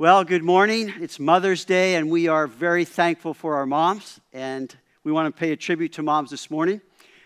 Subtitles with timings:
[0.00, 0.94] Well, good morning.
[1.00, 4.20] It's Mother's Day, and we are very thankful for our moms.
[4.32, 6.80] And we want to pay a tribute to moms this morning.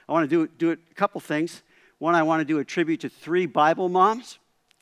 [0.09, 1.63] I want to do, do a couple things.
[1.99, 4.39] One, I want to do a tribute to three Bible moms.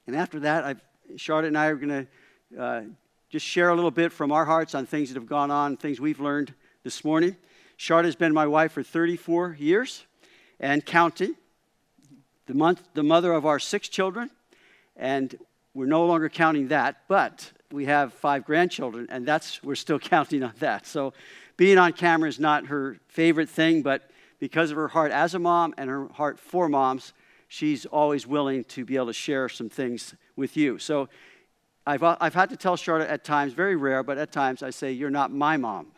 [0.06, 0.80] And after that, I've,
[1.16, 2.82] Charlotte and I are going to uh,
[3.28, 6.00] just share a little bit from our hearts on things that have gone on, things
[6.00, 6.54] we've learned
[6.84, 7.34] this morning.
[7.76, 10.06] Charlotte has been my wife for 34 years
[10.60, 11.34] and counting,
[12.46, 14.30] the, month, the mother of our six children.
[14.96, 15.36] And
[15.74, 20.42] we're no longer counting that, but we have five grandchildren, and that's we're still counting
[20.42, 20.86] on that.
[20.86, 21.12] So
[21.56, 25.38] being on camera is not her favorite thing, but because of her heart as a
[25.38, 27.12] mom and her heart for moms,
[27.48, 30.78] she's always willing to be able to share some things with you.
[30.78, 31.08] So
[31.86, 34.92] I've, I've had to tell Charlotte at times, very rare, but at times I say,
[34.92, 35.88] You're not my mom.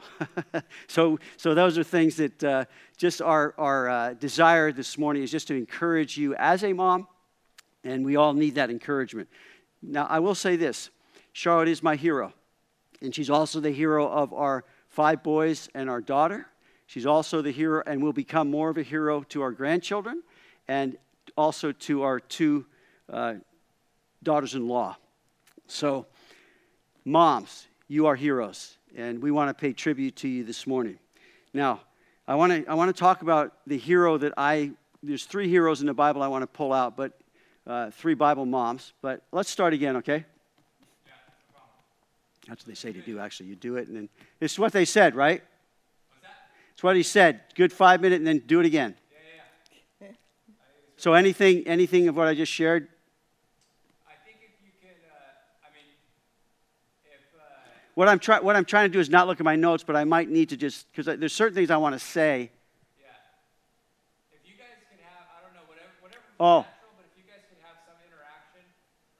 [0.86, 2.64] so, so those are things that uh,
[2.96, 7.08] just our, our uh, desire this morning is just to encourage you as a mom,
[7.84, 9.28] and we all need that encouragement.
[9.82, 10.90] Now, I will say this
[11.32, 12.32] Charlotte is my hero,
[13.00, 16.46] and she's also the hero of our five boys and our daughter.
[16.86, 20.22] She's also the hero and will become more of a hero to our grandchildren
[20.68, 20.96] and
[21.36, 22.66] also to our two
[23.10, 23.34] uh,
[24.22, 24.96] daughters in law.
[25.66, 26.06] So,
[27.04, 30.98] moms, you are heroes, and we want to pay tribute to you this morning.
[31.54, 31.80] Now,
[32.28, 35.80] I want to I want to talk about the hero that I there's three heroes
[35.80, 37.18] in the Bible I want to pull out, but
[37.66, 38.92] uh, three Bible moms.
[39.02, 40.24] But let's start again, okay?
[42.48, 43.18] That's what they say to do.
[43.18, 44.08] Actually, you do it, and then
[44.40, 45.42] it's what they said, right?
[46.08, 46.34] What's?
[46.74, 47.42] It's what he said.
[47.54, 48.96] Good five minute, and then do it again.
[50.00, 50.14] Yeah, yeah.
[50.96, 52.88] so anything, anything of what I just shared,
[54.08, 55.86] I think if you could, uh, I mean,
[57.04, 57.44] if, uh...
[57.94, 59.94] what I'm, try, what I'm trying to do is not look at my notes, but
[59.94, 62.50] I might need to just, because there's certain things I want to say.
[63.00, 63.06] Yeah.
[64.32, 66.66] If you guys can have, I don't know, whatever, whatever oh.
[66.66, 68.66] natural, but if you guys can have some interaction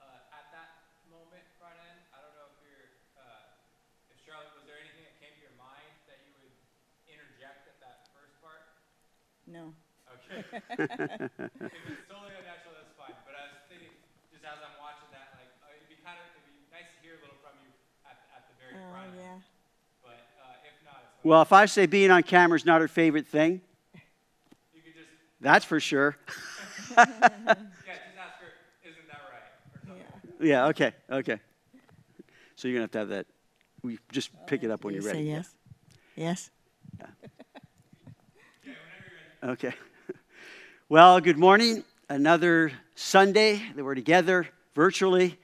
[0.03, 4.67] uh, at that moment, front end, I don't know if you're, uh, if Charlotte, was
[4.67, 6.55] there anything that came to your mind that you would
[7.07, 8.67] interject at that first part?
[9.47, 9.77] No.
[10.09, 10.17] Okay.
[10.17, 13.13] if it's totally unnatural, that's fine.
[13.29, 13.93] But I was thinking,
[14.33, 16.99] just as I'm watching that, like, uh, it'd be kind of, it'd be nice to
[17.05, 17.73] hear a little from you
[18.59, 19.13] very Oh, front.
[19.19, 19.39] yeah.
[20.03, 22.89] But uh, if not, it's Well, if I say being on camera is not her
[22.89, 23.61] favorite thing,
[24.75, 25.09] you could just
[25.41, 26.17] that's for sure.
[26.97, 28.53] yeah, just ask her,
[28.85, 29.53] isn't that right?
[29.73, 30.05] Or something.
[30.41, 30.47] Yeah.
[30.63, 31.41] Yeah, okay, okay.
[32.57, 33.27] So you're going to have to have that.
[33.83, 35.29] We just pick it up when You you're say ready.
[35.29, 35.55] yes?
[36.17, 36.51] Yes?
[37.01, 37.07] Yeah,
[38.65, 39.05] whenever
[39.43, 39.53] you're ready.
[39.53, 39.75] Okay.
[40.93, 41.85] Well, good morning.
[42.11, 45.39] Another Sunday that we're together virtually,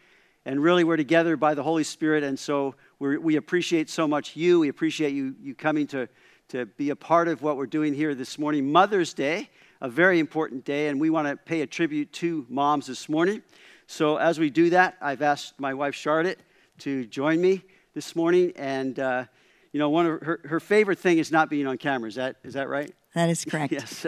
[0.45, 2.23] and really we're together by the Holy Spirit.
[2.23, 4.61] And so we appreciate so much you.
[4.61, 6.07] We appreciate you, you coming to,
[6.49, 8.71] to be a part of what we're doing here this morning.
[8.71, 9.49] Mother's Day,
[9.81, 13.41] a very important day, and we want to pay a tribute to moms this morning.
[13.87, 16.41] So as we do that, I've asked my wife Charlotte
[16.81, 17.65] to join me
[17.95, 18.53] this morning.
[18.57, 19.25] And, uh,
[19.73, 22.07] you know, one of her, her favorite thing is not being on camera.
[22.07, 22.93] Is that, is that right?
[23.19, 23.73] That is correct.
[23.79, 24.07] Yes.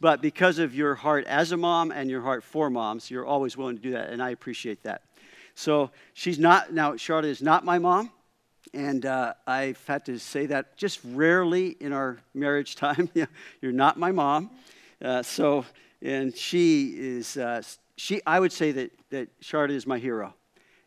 [0.00, 3.56] But because of your heart as a mom and your heart for moms, you're always
[3.56, 5.02] willing to do that, and I appreciate that.
[5.56, 8.12] So she's not, now, Charlotte is not my mom,
[8.72, 13.10] and uh, I've had to say that just rarely in our marriage time.
[13.60, 14.50] you're not my mom.
[15.02, 15.64] Uh, so,
[16.00, 17.60] and she is, uh,
[17.96, 20.32] she, I would say that, that Charlotte is my hero.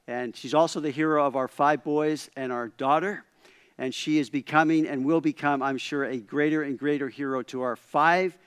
[0.07, 3.25] And she's also the hero of our five boys and our daughter
[3.77, 7.61] and she is becoming and will become, I'm sure, a greater and greater hero to
[7.61, 8.37] our five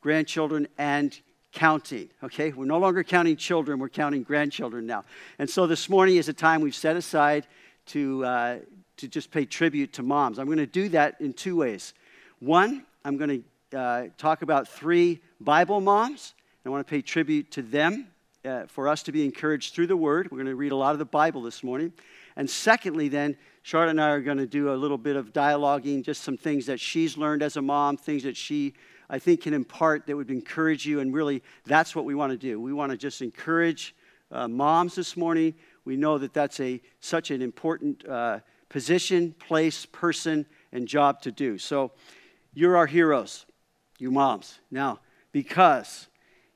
[0.00, 1.18] grandchildren and
[1.52, 2.08] counting.
[2.22, 2.52] Okay?
[2.52, 5.04] We're no longer counting children, we're counting grandchildren now.
[5.38, 7.46] And so this morning is a time we've set aside
[7.86, 8.58] to, uh,
[8.98, 10.38] to just pay tribute to moms.
[10.38, 11.94] I'm going to do that in two ways.
[12.38, 16.34] One, I'm going to uh, talk about three Bible moms.
[16.64, 18.08] I want to pay tribute to them
[18.44, 20.30] uh, for us to be encouraged through the Word.
[20.30, 21.92] We're going to read a lot of the Bible this morning.
[22.36, 26.02] And secondly, then, Charlotte and I are going to do a little bit of dialoguing,
[26.02, 28.74] just some things that she's learned as a mom, things that she,
[29.08, 31.00] I think, can impart that would encourage you.
[31.00, 32.60] And really, that's what we want to do.
[32.60, 33.94] We want to just encourage
[34.32, 35.54] uh, moms this morning.
[35.84, 41.32] We know that that's a, such an important uh, position, place, person, and job to
[41.32, 41.58] do.
[41.58, 41.92] So,
[42.52, 43.46] you're our heroes,
[43.98, 44.58] you moms.
[44.70, 45.00] Now,
[45.32, 46.08] because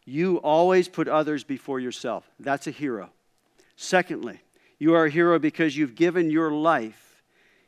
[0.05, 3.11] you always put others before yourself, that's a hero.
[3.77, 4.41] Secondly,
[4.79, 7.23] you are a hero because you've given your life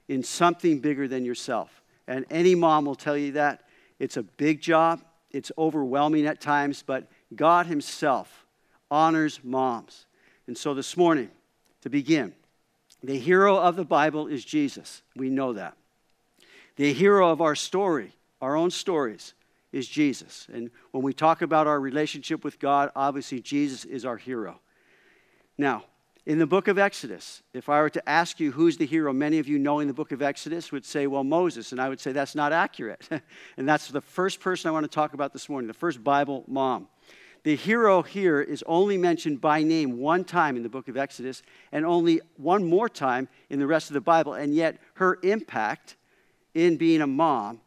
[0.09, 1.83] in something bigger than yourself.
[2.07, 3.63] And any mom will tell you that.
[3.99, 5.01] It's a big job,
[5.31, 8.47] it's overwhelming at times, but God Himself
[8.91, 10.07] honors moms.
[10.47, 11.31] And so this morning,
[11.83, 12.35] to begin,
[13.03, 15.03] the hero of the Bible is Jesus.
[15.15, 15.77] We know that.
[16.77, 19.35] The hero of our story, our own stories,
[19.73, 20.47] is Jesus.
[20.53, 24.61] And when we talk about our relationship with God, obviously Jesus is our hero.
[25.59, 25.85] Now,
[26.27, 29.39] in the book of Exodus, if I were to ask you who's the hero, many
[29.39, 31.71] of you knowing the book of Exodus would say, well, Moses.
[31.71, 33.09] And I would say that's not accurate.
[33.57, 36.43] and that's the first person I want to talk about this morning, the first Bible
[36.49, 36.89] mom.
[37.45, 41.45] The hero here is only mentioned by name one time in the book of Exodus
[41.71, 44.35] and only one more time in the rest of the Bible.
[44.35, 45.95] And yet, her impact
[46.55, 47.61] in being a mom,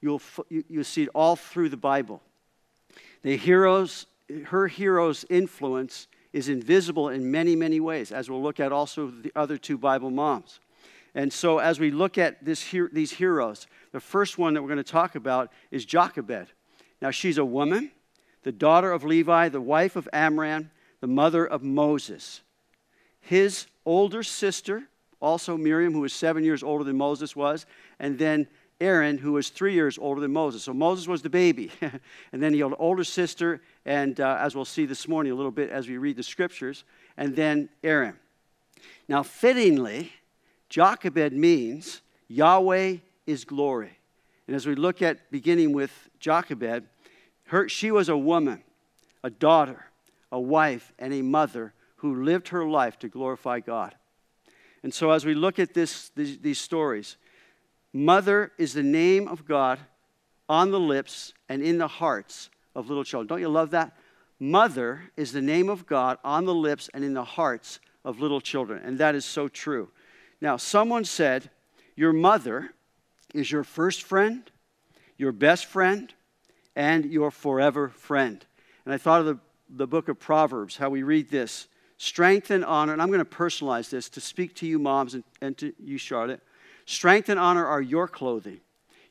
[0.00, 2.20] you'll, you'll see it all through the Bible.
[3.22, 4.06] The heroes,
[4.46, 9.32] her hero's influence is invisible in many, many ways, as we'll look at also the
[9.34, 10.60] other two Bible moms.
[11.14, 14.78] And so, as we look at this, these heroes, the first one that we're going
[14.78, 16.52] to talk about is Jochebed.
[17.02, 17.90] Now, she's a woman,
[18.42, 22.42] the daughter of Levi, the wife of Amram, the mother of Moses.
[23.20, 24.84] His older sister,
[25.20, 27.66] also Miriam, who was seven years older than Moses was,
[27.98, 28.46] and then
[28.80, 30.62] Aaron, who was three years older than Moses.
[30.64, 31.70] So Moses was the baby.
[32.32, 35.34] and then he had an older sister, and uh, as we'll see this morning a
[35.34, 36.84] little bit as we read the scriptures,
[37.16, 38.16] and then Aaron.
[39.08, 40.12] Now, fittingly,
[40.68, 42.96] Jochebed means Yahweh
[43.26, 43.98] is glory.
[44.46, 46.84] And as we look at beginning with Jochebed,
[47.48, 48.62] her, she was a woman,
[49.22, 49.86] a daughter,
[50.32, 53.94] a wife, and a mother who lived her life to glorify God.
[54.82, 57.16] And so, as we look at this, these, these stories,
[57.92, 59.78] Mother is the name of God
[60.48, 63.26] on the lips and in the hearts of little children.
[63.26, 63.96] Don't you love that?
[64.38, 68.40] Mother is the name of God on the lips and in the hearts of little
[68.40, 68.82] children.
[68.84, 69.90] And that is so true.
[70.40, 71.50] Now, someone said,
[71.96, 72.72] Your mother
[73.34, 74.50] is your first friend,
[75.18, 76.12] your best friend,
[76.74, 78.44] and your forever friend.
[78.84, 79.38] And I thought of the,
[79.68, 82.94] the book of Proverbs, how we read this strength and honor.
[82.94, 85.98] And I'm going to personalize this to speak to you, moms, and, and to you,
[85.98, 86.40] Charlotte.
[86.90, 88.58] Strength and honor are your clothing.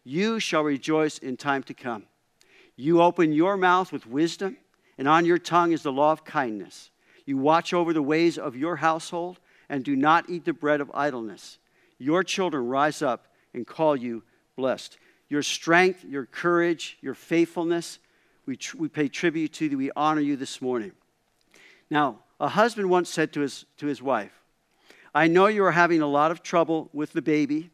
[0.03, 2.07] You shall rejoice in time to come.
[2.75, 4.57] You open your mouth with wisdom,
[4.97, 6.91] and on your tongue is the law of kindness.
[7.25, 9.39] You watch over the ways of your household
[9.69, 11.57] and do not eat the bread of idleness.
[11.99, 14.23] Your children rise up and call you
[14.57, 14.97] blessed.
[15.29, 17.99] Your strength, your courage, your faithfulness,
[18.45, 19.77] we, tr- we pay tribute to you.
[19.77, 20.91] We honor you this morning.
[21.89, 24.38] Now, a husband once said to his, to his wife,
[25.13, 27.71] I know you are having a lot of trouble with the baby.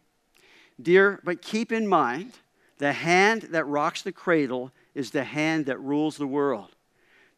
[0.82, 2.34] Dear, but keep in mind
[2.78, 6.76] the hand that rocks the cradle is the hand that rules the world.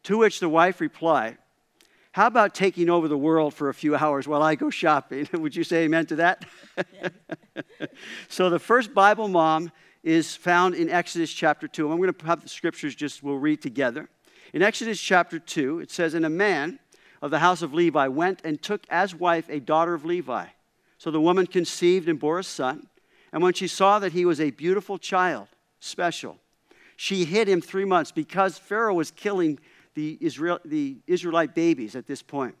[0.04, 1.38] To which the wife replied,
[2.12, 5.28] How about taking over the world for a few hours while I go shopping?
[5.32, 6.44] Would you say amen to that?
[8.28, 9.70] so the first Bible mom
[10.02, 11.90] is found in Exodus chapter 2.
[11.90, 14.08] I'm going to have the scriptures just we'll read together.
[14.52, 16.78] In Exodus chapter 2, it says, And a man
[17.20, 20.46] of the house of Levi went and took as wife a daughter of Levi.
[20.98, 22.86] So the woman conceived and bore a son.
[23.32, 25.48] And when she saw that he was a beautiful child,
[25.80, 26.38] special,
[26.96, 29.58] she hid him three months because Pharaoh was killing
[29.94, 32.54] the, Israel, the Israelite babies at this point.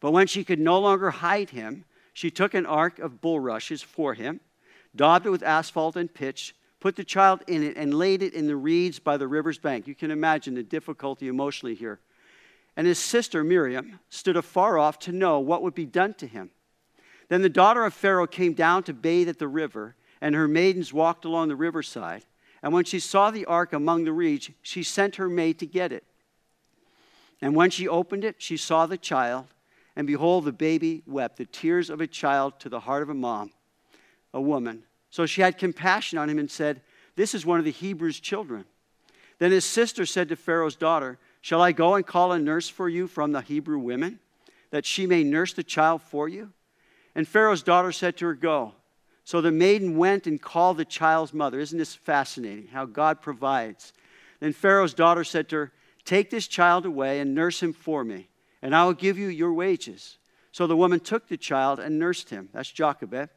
[0.00, 4.14] But when she could no longer hide him, she took an ark of bulrushes for
[4.14, 4.40] him,
[4.96, 8.46] daubed it with asphalt and pitch, put the child in it, and laid it in
[8.46, 9.86] the reeds by the river's bank.
[9.86, 12.00] You can imagine the difficulty emotionally here
[12.80, 16.48] and his sister Miriam stood afar off to know what would be done to him.
[17.28, 20.90] Then the daughter of Pharaoh came down to bathe at the river, and her maidens
[20.90, 22.24] walked along the riverside.
[22.62, 25.92] And when she saw the ark among the reeds, she sent her maid to get
[25.92, 26.04] it.
[27.42, 29.48] And when she opened it, she saw the child,
[29.94, 33.14] and behold, the baby wept, the tears of a child to the heart of a
[33.14, 33.50] mom,
[34.32, 34.84] a woman.
[35.10, 36.80] So she had compassion on him and said,
[37.14, 38.64] This is one of the Hebrews' children.
[39.38, 42.88] Then his sister said to Pharaoh's daughter, Shall I go and call a nurse for
[42.88, 44.20] you from the Hebrew women,
[44.70, 46.52] that she may nurse the child for you?
[47.14, 48.74] And Pharaoh's daughter said to her, Go.
[49.24, 51.60] So the maiden went and called the child's mother.
[51.60, 53.92] Isn't this fascinating how God provides?
[54.40, 55.72] Then Pharaoh's daughter said to her,
[56.04, 58.28] Take this child away and nurse him for me,
[58.62, 60.18] and I will give you your wages.
[60.52, 62.48] So the woman took the child and nursed him.
[62.52, 63.28] That's Jochebed.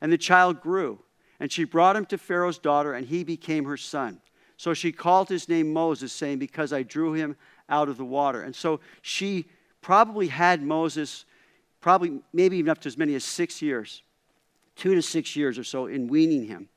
[0.00, 1.00] And the child grew.
[1.40, 4.20] And she brought him to Pharaoh's daughter, and he became her son.
[4.62, 7.34] So she called his name Moses, saying, Because I drew him
[7.68, 8.42] out of the water.
[8.42, 9.46] And so she
[9.80, 11.24] probably had Moses,
[11.80, 14.02] probably maybe even up to as many as six years,
[14.76, 16.68] two to six years or so, in weaning him.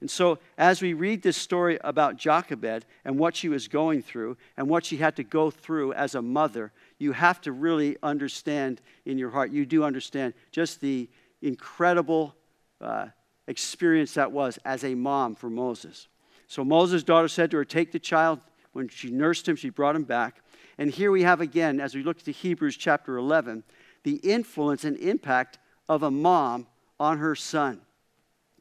[0.00, 4.36] And so, as we read this story about Jochebed and what she was going through
[4.56, 6.70] and what she had to go through as a mother,
[7.00, 12.36] you have to really understand in your heart, you do understand just the incredible
[12.80, 13.08] uh,
[13.48, 16.06] experience that was as a mom for Moses.
[16.52, 18.38] So Moses' daughter said to her, Take the child.
[18.74, 20.42] When she nursed him, she brought him back.
[20.76, 23.64] And here we have again, as we look to Hebrews chapter 11,
[24.02, 26.66] the influence and impact of a mom
[27.00, 27.80] on her son.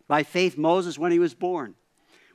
[0.07, 1.75] By faith, Moses, when he was born,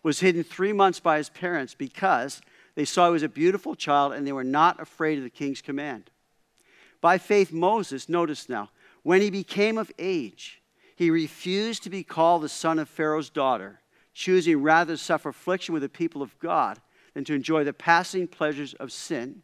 [0.02, 2.42] was hidden three months by his parents because
[2.74, 5.62] they saw he was a beautiful child and they were not afraid of the king's
[5.62, 6.10] command.
[7.00, 8.68] By faith, Moses, notice now,
[9.04, 10.60] when he became of age,
[10.96, 13.80] he refused to be called the son of Pharaoh's daughter,
[14.16, 16.80] choosing rather to suffer affliction with the people of God
[17.12, 19.42] than to enjoy the passing pleasures of sin,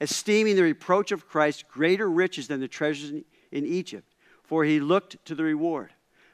[0.00, 4.14] esteeming the reproach of Christ greater riches than the treasures in, Egypt,
[4.44, 5.90] for he looked to the reward.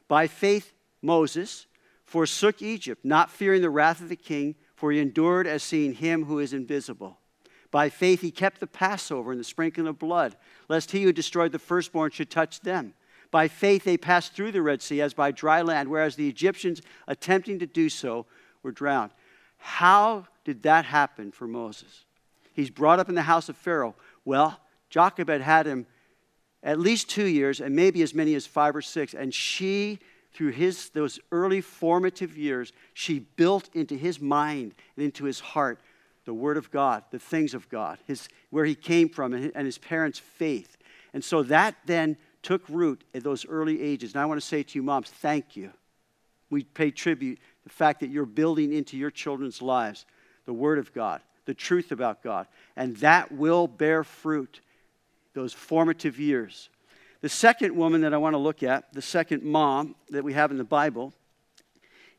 [0.08, 1.66] By faith, Moses
[2.04, 6.26] forsook Egypt, not fearing the wrath of the king, for he endured as seeing him
[6.26, 7.18] who is invisible.
[7.70, 10.36] By faith, he kept the Passover and the sprinkling of blood,
[10.68, 12.92] lest he who destroyed the firstborn should touch them.
[13.34, 16.80] By faith, they passed through the Red Sea as by dry land, whereas the Egyptians,
[17.08, 18.26] attempting to do so,
[18.62, 19.10] were drowned.
[19.56, 22.04] How did that happen for Moses?
[22.52, 23.96] He's brought up in the house of Pharaoh.
[24.24, 25.86] Well, Jochebed had him
[26.62, 29.14] at least two years, and maybe as many as five or six.
[29.14, 29.98] And she,
[30.32, 35.80] through his those early formative years, she built into his mind and into his heart
[36.24, 39.78] the Word of God, the things of God, his, where he came from, and his
[39.78, 40.76] parents' faith.
[41.12, 44.12] And so that then took root at those early ages.
[44.12, 45.72] And I want to say to you, moms, thank you.
[46.50, 50.06] We pay tribute the fact that you're building into your children's lives
[50.46, 52.46] the Word of God, the truth about God,
[52.76, 54.60] and that will bear fruit
[55.32, 56.68] those formative years.
[57.22, 60.50] The second woman that I want to look at, the second mom that we have
[60.50, 61.14] in the Bible,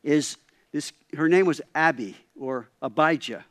[0.02, 0.36] is
[0.72, 3.44] this, her name was Abi or Abijah.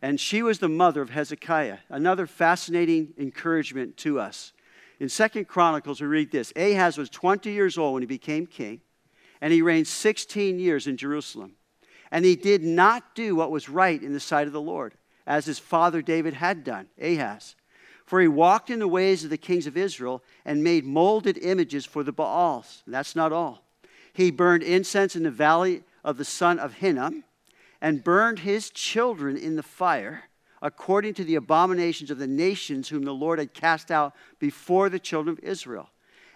[0.00, 1.78] And she was the mother of Hezekiah.
[1.90, 4.54] Another fascinating encouragement to us.
[5.00, 8.82] In Second Chronicles, we read this Ahaz was 20 years old when he became king,
[9.40, 11.56] and he reigned 16 years in Jerusalem.
[12.10, 14.94] And he did not do what was right in the sight of the Lord,
[15.26, 17.56] as his father David had done, Ahaz.
[18.04, 21.86] For he walked in the ways of the kings of Israel and made molded images
[21.86, 22.82] for the Baals.
[22.84, 23.64] And that's not all.
[24.12, 27.24] He burned incense in the valley of the son of Hinnom
[27.80, 30.24] and burned his children in the fire
[30.62, 34.98] according to the abominations of the nations whom the Lord had cast out before the
[34.98, 35.88] children of Israel.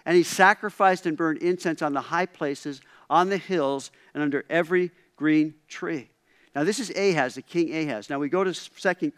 [0.05, 4.45] And he sacrificed and burned incense on the high places, on the hills, and under
[4.49, 6.09] every green tree.
[6.55, 8.09] Now, this is Ahaz, the king Ahaz.
[8.09, 9.11] Now, we go to 2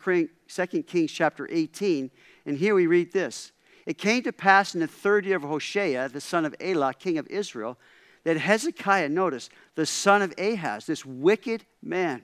[0.83, 2.09] Kings chapter 18,
[2.45, 3.51] and here we read this.
[3.85, 7.17] It came to pass in the third year of Hoshea, the son of Elah, king
[7.17, 7.77] of Israel,
[8.23, 12.23] that Hezekiah, notice, the son of Ahaz, this wicked man,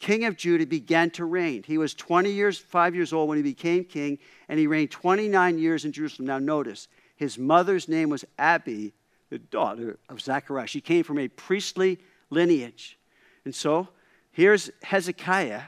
[0.00, 1.62] king of Judah, began to reign.
[1.62, 5.58] He was 20 years, 5 years old when he became king, and he reigned 29
[5.58, 6.26] years in Jerusalem.
[6.26, 8.94] Now, notice, his mother's name was Abi,
[9.28, 10.66] the daughter of Zechariah.
[10.66, 12.98] She came from a priestly lineage.
[13.44, 13.88] And so,
[14.32, 15.62] here's Hezekiah.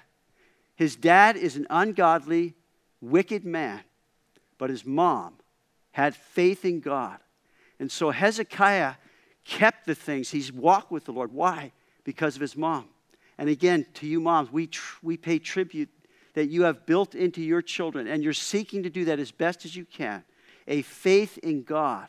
[0.74, 2.54] His dad is an ungodly,
[3.00, 3.80] wicked man,
[4.58, 5.34] but his mom
[5.92, 7.18] had faith in God.
[7.78, 8.94] And so, Hezekiah
[9.44, 10.30] kept the things.
[10.30, 11.32] He's walked with the Lord.
[11.32, 11.72] Why?
[12.04, 12.88] Because of his mom.
[13.42, 15.88] And again, to you moms, we, tr- we pay tribute
[16.34, 19.64] that you have built into your children, and you're seeking to do that as best
[19.64, 20.22] as you can
[20.68, 22.08] a faith in God.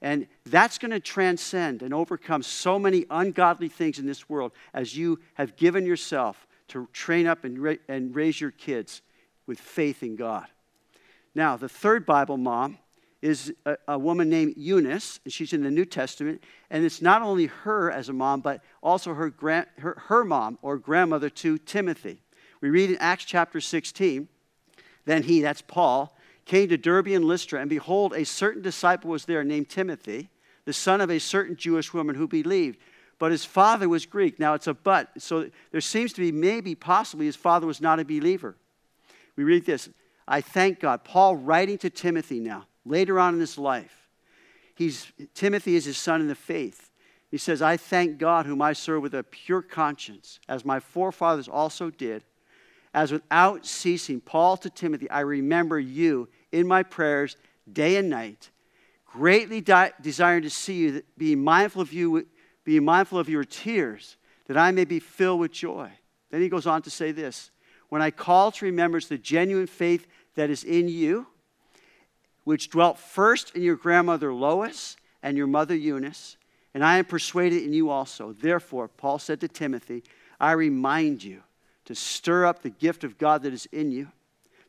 [0.00, 4.96] And that's going to transcend and overcome so many ungodly things in this world as
[4.96, 9.02] you have given yourself to train up and, ra- and raise your kids
[9.46, 10.46] with faith in God.
[11.34, 12.78] Now, the third Bible mom
[13.22, 16.42] is a, a, woman named Eunice, and she's in the New Testament.
[16.70, 20.58] And it's not only her as a mom, but also her, grand, her, her mom
[20.62, 22.22] or grandmother to Timothy.
[22.60, 24.28] We read in Acts chapter 16
[25.04, 29.26] Then he, that's Paul, came to Derbe and Lystra, and behold, a certain disciple was
[29.26, 30.30] there named Timothy,
[30.64, 32.78] the son of a certain Jewish woman who believed.
[33.18, 34.40] But his father was Greek.
[34.40, 35.10] Now it's a but.
[35.18, 38.56] So there seems to be maybe, possibly, his father was not a believer.
[39.36, 39.90] We read this
[40.26, 41.04] I thank God.
[41.04, 44.08] Paul writing to Timothy now later on in his life.
[44.74, 46.90] He's, Timothy is his son in the faith.
[47.30, 51.48] He says, I thank God whom I serve with a pure conscience, as my forefathers
[51.48, 52.24] also did,
[52.92, 57.36] as without ceasing, Paul to Timothy, I remember you in my prayers
[57.72, 58.50] day and night,
[59.06, 62.26] greatly di- desiring to see you, being mindful of you,
[62.64, 64.16] being mindful of your tears,
[64.46, 65.90] that I may be filled with joy.
[66.30, 67.52] Then he goes on to say this
[67.90, 71.28] When I call to remembrance the genuine faith that is in you,
[72.50, 76.36] which dwelt first in your grandmother Lois and your mother Eunice,
[76.74, 78.32] and I am persuaded in you also.
[78.32, 80.02] Therefore, Paul said to Timothy,
[80.40, 81.44] I remind you
[81.84, 84.08] to stir up the gift of God that is in you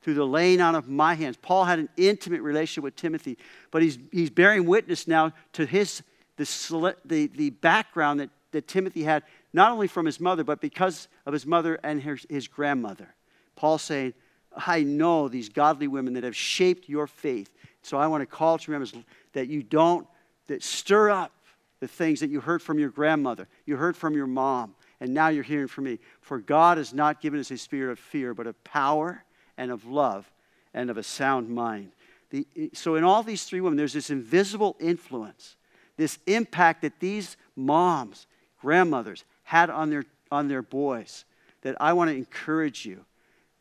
[0.03, 1.37] through the laying on of my hands.
[1.41, 3.35] Paul had an intimate relationship with Timothy,
[3.71, 6.03] but he's, he's bearing witness now to his,
[6.37, 9.23] the, the, the background that, that Timothy had,
[9.53, 13.15] not only from his mother, but because of his mother and his, his grandmother.
[13.55, 14.13] Paul saying,
[14.55, 17.49] I know these godly women that have shaped your faith.
[17.81, 20.07] So I want to call to remembrance that you don't
[20.47, 21.31] that stir up
[21.79, 25.29] the things that you heard from your grandmother, you heard from your mom, and now
[25.29, 25.99] you're hearing from me.
[26.21, 29.23] For God has not given us a spirit of fear, but of power
[29.57, 30.31] and of love
[30.73, 31.91] and of a sound mind.
[32.29, 35.57] The, so, in all these three women, there's this invisible influence,
[35.97, 38.27] this impact that these moms,
[38.61, 41.25] grandmothers had on their, on their boys
[41.61, 43.05] that I want to encourage you.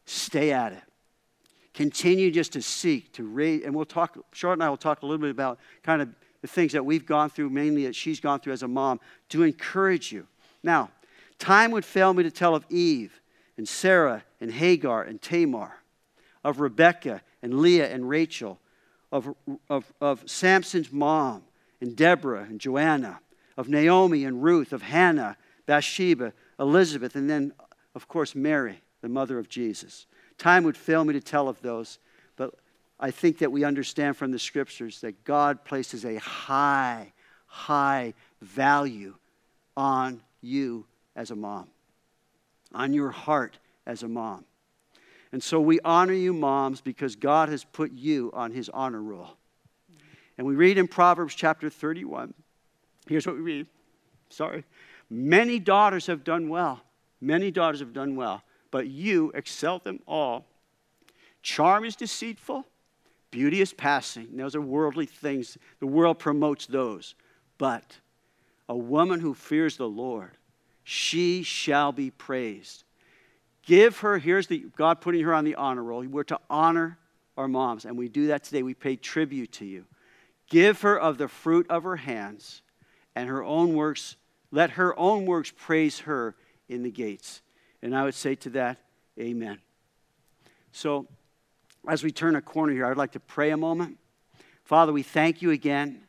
[0.05, 0.83] Stay at it.
[1.73, 5.07] Continue just to seek, to raise, and we'll talk, Charlotte and I will talk a
[5.07, 6.09] little bit about kind of
[6.43, 8.99] the things that we've gone through, mainly that she's gone through as a mom,
[9.29, 10.27] to encourage you.
[10.63, 10.91] Now,
[11.39, 13.21] time would fail me to tell of Eve
[13.57, 15.77] and Sarah and Hagar and Tamar,
[16.43, 18.59] of Rebecca and Leah and Rachel,
[19.13, 19.35] of,
[19.69, 21.43] of, of Samson's mom
[21.81, 23.21] and Deborah and Joanna,
[23.57, 25.37] of Naomi and Ruth, of Hannah,
[25.67, 27.53] Bathsheba, Elizabeth, and then,
[27.95, 30.07] of course, Mary, the mother of Jesus.
[30.41, 31.99] Time would fail me to tell of those,
[32.37, 32.55] but
[32.99, 37.13] I think that we understand from the scriptures that God places a high,
[37.45, 39.17] high value
[39.77, 41.69] on you as a mom,
[42.75, 44.47] on your heart as a mom.
[45.31, 49.37] And so we honor you, moms, because God has put you on his honor roll.
[50.39, 52.33] And we read in Proverbs chapter 31.
[53.07, 53.67] Here's what we read.
[54.31, 54.65] Sorry.
[55.11, 56.81] Many daughters have done well.
[57.21, 60.47] Many daughters have done well, but you excel them all.
[61.43, 62.67] Charm is deceitful,
[63.31, 64.37] beauty is passing.
[64.37, 65.57] Those are worldly things.
[65.79, 67.15] The world promotes those.
[67.59, 67.99] But
[68.69, 70.33] a woman who fears the Lord,
[70.85, 72.85] she shall be praised.
[73.65, 76.05] Give her, here's the God putting her on the honor roll.
[76.07, 76.99] We're to honor
[77.37, 78.63] our moms, and we do that today.
[78.63, 79.85] We pay tribute to you.
[80.49, 82.63] Give her of the fruit of her hands,
[83.15, 84.17] and her own works,
[84.51, 86.35] let her own works praise her
[86.69, 87.43] in the gates.
[87.83, 88.79] And I would say to that,
[89.19, 89.59] Amen.
[90.73, 91.07] So,
[91.89, 93.99] as we turn a corner here, I'd like to pray a moment.
[94.65, 96.03] Father, we thank you again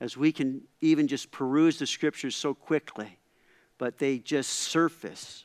[0.00, 3.18] as we can even just peruse the scriptures so quickly,
[3.78, 5.44] but they just surface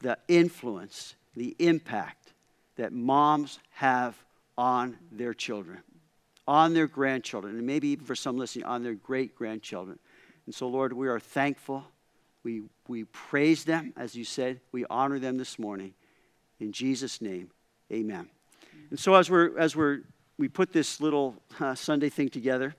[0.00, 2.34] the influence, the impact
[2.76, 4.16] that moms have
[4.58, 5.78] on their children,
[6.46, 9.98] on their grandchildren, and maybe even for some listening, on their great grandchildren.
[10.44, 11.84] And so, Lord, we are thankful.
[12.46, 14.60] We, we praise them, as you said.
[14.70, 15.94] We honor them this morning.
[16.60, 17.50] In Jesus' name,
[17.92, 18.28] amen.
[18.90, 20.02] And so, as, we're, as we're,
[20.38, 22.76] we put this little uh, Sunday thing together,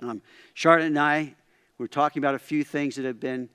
[0.00, 0.20] um,
[0.52, 1.36] Charlotte and I
[1.78, 3.48] were talking about a few things that have been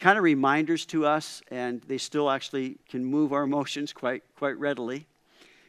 [0.00, 4.58] kind of reminders to us, and they still actually can move our emotions quite, quite
[4.58, 5.06] readily.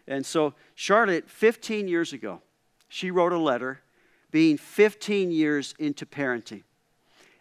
[0.07, 2.41] And so, Charlotte, 15 years ago,
[2.87, 3.81] she wrote a letter
[4.31, 6.63] being 15 years into parenting.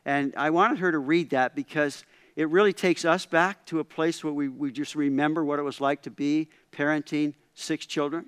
[0.08, 2.02] And I wanted her to read that because
[2.34, 5.62] it really takes us back to a place where we, we just remember what it
[5.62, 8.24] was like to be parenting six children.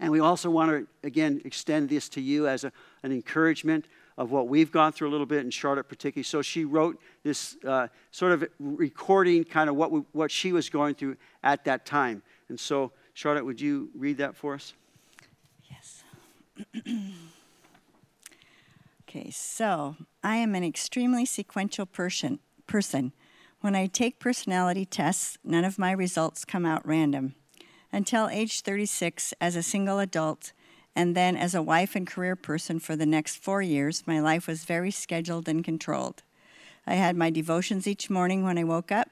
[0.00, 2.72] And we also want to, again, extend this to you as a,
[3.02, 6.24] an encouragement of what we've gone through a little bit, in Charlotte particularly.
[6.24, 10.70] So she wrote this uh, sort of recording, kind of what, we, what she was
[10.70, 12.22] going through at that time.
[12.48, 14.72] And so, Charlotte, would you read that for us?
[15.68, 16.04] Yes.
[19.14, 22.38] okay, so I am an extremely sequential person.
[22.66, 23.12] person.
[23.60, 27.34] When I take personality tests, none of my results come out random.
[27.92, 30.52] Until age 36, as a single adult,
[30.96, 34.46] and then, as a wife and career person for the next four years, my life
[34.46, 36.22] was very scheduled and controlled.
[36.86, 39.08] I had my devotions each morning when I woke up,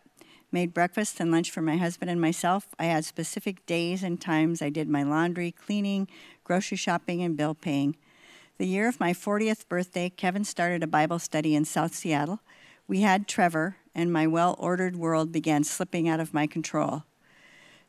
[0.50, 2.68] made breakfast and lunch for my husband and myself.
[2.78, 6.08] I had specific days and times I did my laundry, cleaning,
[6.42, 7.96] grocery shopping, and bill paying.
[8.60, 12.40] The year of my 40th birthday, Kevin started a Bible study in South Seattle.
[12.86, 17.04] We had Trevor, and my well ordered world began slipping out of my control.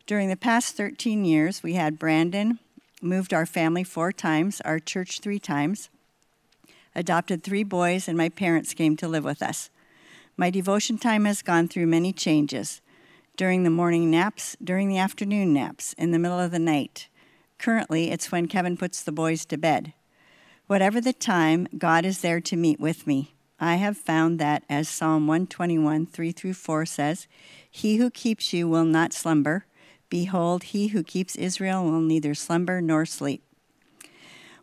[0.05, 2.57] During the past 13 years, we had Brandon,
[3.01, 5.89] moved our family four times, our church three times,
[6.95, 9.69] adopted three boys, and my parents came to live with us.
[10.37, 12.79] My devotion time has gone through many changes
[13.35, 17.09] during the morning naps, during the afternoon naps, in the middle of the night.
[17.57, 19.91] Currently, it's when Kevin puts the boys to bed.
[20.71, 23.33] Whatever the time, God is there to meet with me.
[23.59, 27.27] I have found that, as Psalm 121, 3 through 4 says,
[27.69, 29.65] He who keeps you will not slumber.
[30.09, 33.43] Behold, he who keeps Israel will neither slumber nor sleep.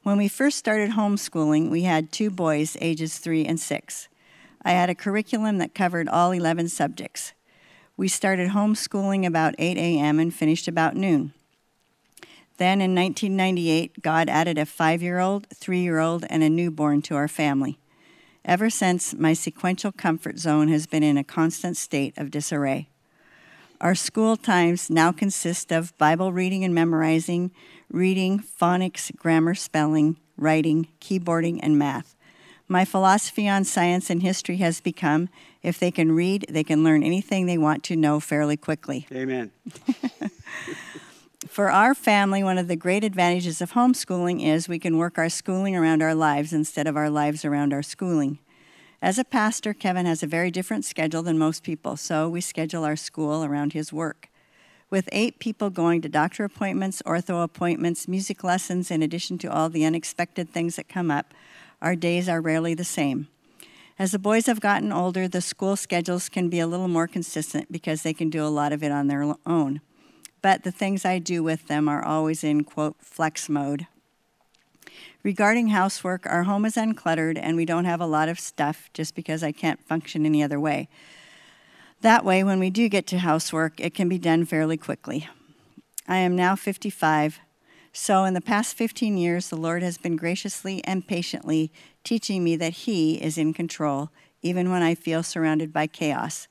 [0.03, 4.09] When we first started homeschooling, we had two boys, ages three and six.
[4.63, 7.35] I had a curriculum that covered all 11 subjects.
[7.99, 10.19] We started homeschooling about 8 a.m.
[10.19, 11.35] and finished about noon.
[12.59, 17.03] Then in 1998, God added a five year old, three year old, and a newborn
[17.03, 17.79] to our family.
[18.45, 22.89] Ever since, my sequential comfort zone has been in a constant state of disarray.
[23.81, 27.53] Our school times now consist of Bible reading and memorizing,
[27.93, 32.17] reading, phonics, grammar, spelling, writing, keyboarding, and math.
[32.67, 35.29] My philosophy on science and history has become
[35.63, 39.07] if they can read, they can learn anything they want to know fairly quickly.
[39.13, 39.53] Amen.
[41.49, 45.31] For our family, one of the great advantages of homeschooling is we can work our
[45.31, 48.39] schooling around our lives instead of our lives around our schooling.
[49.01, 52.85] As a pastor, Kevin has a very different schedule than most people, so we schedule
[52.85, 54.29] our school around his work.
[54.91, 59.71] With eight people going to doctor appointments, ortho appointments, music lessons, in addition to all
[59.71, 61.33] the unexpected things that come up,
[61.81, 63.27] our days are rarely the same.
[63.99, 67.73] As the boys have gotten older, the school schedules can be a little more consistent
[67.73, 69.81] because they can do a lot of it on their own.
[70.41, 73.87] But the things I do with them are always in, quote, flex mode.
[75.23, 79.15] Regarding housework, our home is uncluttered and we don't have a lot of stuff just
[79.15, 80.89] because I can't function any other way.
[82.01, 85.29] That way, when we do get to housework, it can be done fairly quickly.
[86.07, 87.41] I am now 55,
[87.93, 91.73] so in the past 15 years, the Lord has been graciously and patiently
[92.05, 96.47] teaching me that He is in control, even when I feel surrounded by chaos.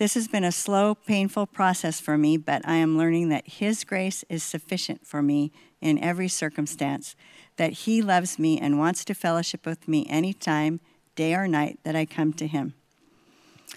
[0.00, 3.84] This has been a slow, painful process for me, but I am learning that His
[3.84, 7.14] grace is sufficient for me in every circumstance,
[7.56, 10.80] that He loves me and wants to fellowship with me anytime,
[11.16, 12.72] day or night, that I come to Him.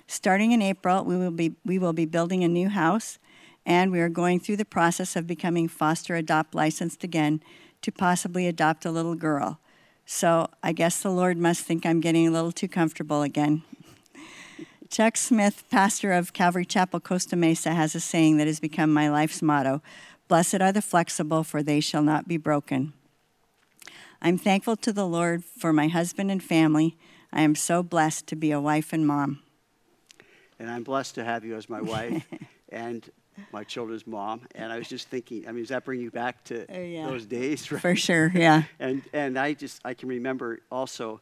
[0.07, 3.19] Starting in April, we will be, we will be building a new house,
[3.65, 7.41] and we are going through the process of becoming foster adopt licensed again
[7.81, 9.59] to possibly adopt a little girl.
[10.05, 13.63] So I guess the Lord must think I'm getting a little too comfortable again.
[14.93, 19.09] Chuck Smith, pastor of Calvary Chapel, Costa Mesa, has a saying that has become my
[19.09, 19.81] life's motto
[20.27, 22.93] Blessed are the flexible, for they shall not be broken.
[24.21, 26.95] I'm thankful to the Lord for my husband and family.
[27.31, 29.41] I am so blessed to be a wife and mom.
[30.59, 32.23] And I'm blessed to have you as my wife
[32.69, 33.09] and
[33.51, 34.41] my children's mom.
[34.53, 37.07] And I was just thinking, I mean, does that bring you back to Oh, yeah.
[37.07, 37.71] those days?
[37.71, 37.81] Right?
[37.81, 38.65] For sure, yeah.
[38.79, 41.19] And and I just I can remember also,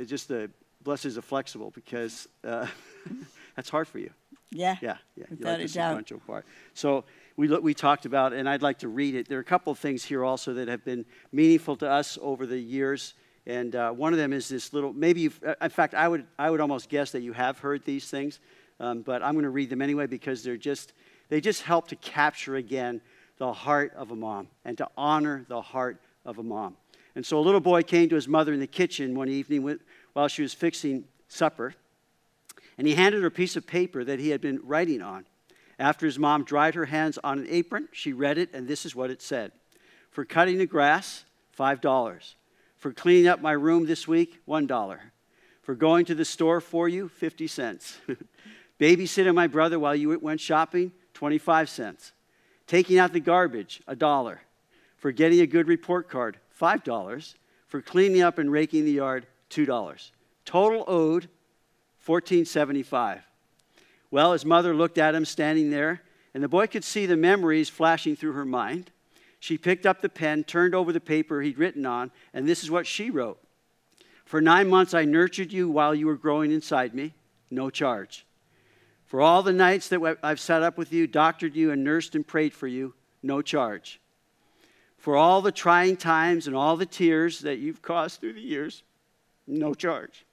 [0.00, 0.50] uh, just the
[0.84, 2.66] blessings of flexible because uh,
[3.56, 4.10] that's hard for you.
[4.50, 4.76] Yeah.
[4.80, 5.26] Yeah, yeah.
[5.30, 6.46] You like a the sequential part.
[6.74, 7.04] So
[7.36, 9.28] we look, we talked about, and I'd like to read it.
[9.28, 12.46] There are a couple of things here also that have been meaningful to us over
[12.46, 13.14] the years.
[13.46, 14.92] And uh, one of them is this little.
[14.92, 17.84] Maybe, you've, uh, in fact, I would I would almost guess that you have heard
[17.84, 18.40] these things,
[18.80, 20.92] um, but I'm going to read them anyway because they're just
[21.28, 23.00] they just help to capture again
[23.38, 26.76] the heart of a mom and to honor the heart of a mom.
[27.14, 29.80] And so a little boy came to his mother in the kitchen one evening with,
[30.12, 31.74] while she was fixing supper,
[32.78, 35.26] and he handed her a piece of paper that he had been writing on.
[35.78, 38.94] After his mom dried her hands on an apron, she read it, and this is
[38.94, 39.52] what it said
[40.10, 41.24] For cutting the grass,
[41.58, 42.34] $5.
[42.76, 44.98] For cleaning up my room this week, $1.
[45.62, 47.98] For going to the store for you, 50 cents.
[48.80, 52.12] Babysitting my brother while you went shopping, 25 cents.
[52.68, 54.42] Taking out the garbage, a dollar.
[54.96, 57.34] For getting a good report card, $5.
[57.66, 60.10] For cleaning up and raking the yard, $2.
[60.44, 61.28] Total owed,
[62.08, 63.22] 1475.
[64.10, 67.68] Well, his mother looked at him standing there, and the boy could see the memories
[67.68, 68.90] flashing through her mind.
[69.40, 72.70] She picked up the pen, turned over the paper he'd written on, and this is
[72.70, 73.38] what she wrote
[74.24, 77.14] For nine months I nurtured you while you were growing inside me,
[77.50, 78.26] no charge.
[79.04, 82.26] For all the nights that I've sat up with you, doctored you, and nursed and
[82.26, 84.00] prayed for you, no charge.
[84.98, 88.82] For all the trying times and all the tears that you've caused through the years,
[89.46, 90.26] no charge.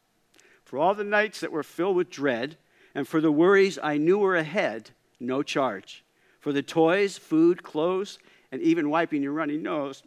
[0.76, 2.58] For all the nights that were filled with dread,
[2.94, 4.90] and for the worries I knew were ahead,
[5.22, 6.04] no charge.
[6.42, 8.20] For the toys, food, clothes,
[8.52, 10.04] and even wiping your runny nose,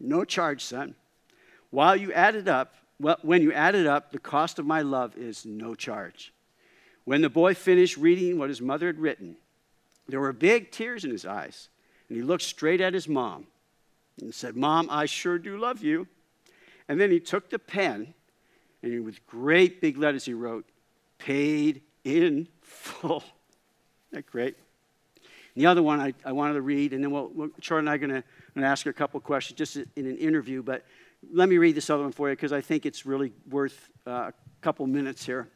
[0.00, 0.96] no charge, son.
[1.70, 5.16] While you added up, well, when you add it up, the cost of my love
[5.16, 6.32] is no charge.
[7.04, 9.36] When the boy finished reading what his mother had written,
[10.08, 11.68] there were big tears in his eyes,
[12.08, 13.46] and he looked straight at his mom
[14.20, 16.08] and said, Mom, I sure do love you.
[16.88, 18.14] And then he took the pen,
[18.82, 20.64] and with great big letters he wrote,
[21.18, 23.18] Paid in full.
[23.18, 23.26] Isn't
[24.12, 24.56] that great?
[25.54, 27.90] And the other one I, I wanted to read, and then we'll, we'll, Charlotte and
[27.90, 30.84] I are going to ask her a couple questions just in an interview, but
[31.32, 34.10] let me read this other one for you because I think it's really worth uh,
[34.10, 35.48] a couple minutes here.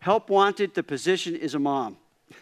[0.00, 1.96] Help wanted, the position is a mom.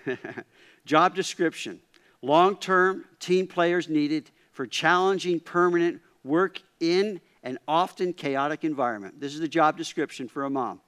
[0.85, 1.81] Job description
[2.22, 9.20] long term team players needed for challenging, permanent work in an often chaotic environment.
[9.20, 10.80] This is the job description for a mom.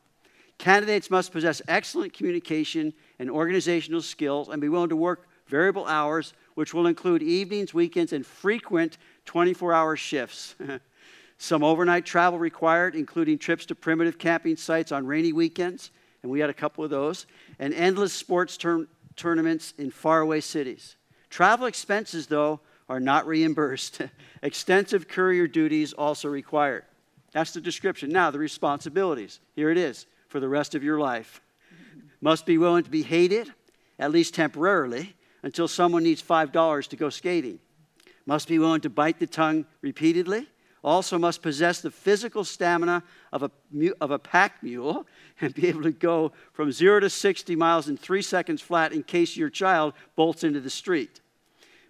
[0.58, 6.34] Candidates must possess excellent communication and organizational skills and be willing to work variable hours,
[6.56, 10.56] which will include evenings, weekends, and frequent 24 hour shifts.
[11.38, 15.92] Some overnight travel required, including trips to primitive camping sites on rainy weekends,
[16.24, 17.26] and we had a couple of those,
[17.60, 20.96] and endless sports tur- tournaments in faraway cities.
[21.30, 24.00] Travel expenses, though, are not reimbursed.
[24.42, 26.84] Extensive courier duties also required.
[27.32, 28.10] That's the description.
[28.10, 29.40] Now, the responsibilities.
[29.54, 31.40] Here it is for the rest of your life.
[32.20, 33.52] Must be willing to be hated,
[33.98, 37.60] at least temporarily, until someone needs $5 to go skating.
[38.26, 40.46] must be willing to bite the tongue repeatedly,
[40.82, 43.50] also must possess the physical stamina of a,
[44.00, 45.06] of a pack mule
[45.40, 49.02] and be able to go from 0 to 60 miles in three seconds flat in
[49.02, 51.20] case your child bolts into the street.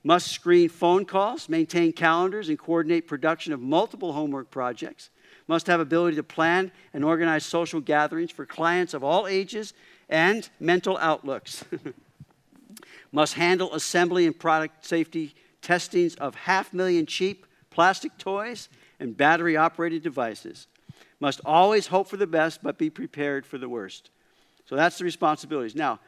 [0.04, 5.10] Must screen phone calls, maintain calendars, and coordinate production of multiple homework projects.
[5.46, 9.74] Must have ability to plan and organize social gatherings for clients of all ages
[10.08, 11.64] and mental outlooks.
[13.12, 18.68] Must handle assembly and product safety testings of half million cheap plastic toys
[19.00, 20.66] and battery operated devices.
[21.20, 24.10] Must always hope for the best, but be prepared for the worst.
[24.66, 25.74] So that's the responsibilities.
[25.74, 25.98] Now,